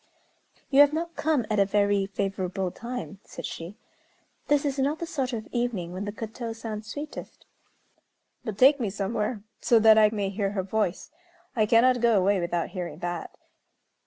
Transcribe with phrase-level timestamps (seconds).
[0.71, 3.77] "You have not come at a very favorable time," said she.
[4.47, 7.45] "This is not the sort of evening when the koto sounds sweetest."
[8.43, 11.11] "But take me somewhere, so that I may hear her voice.
[11.55, 13.37] I cannot go away without hearing that."